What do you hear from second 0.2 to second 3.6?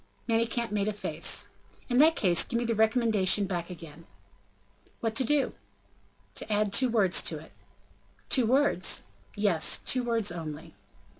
Manicamp made a face. "In that case give me the recommendation